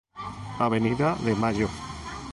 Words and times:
Avenida 0.65 1.13
de 1.23 1.35
Mayo 1.35 1.69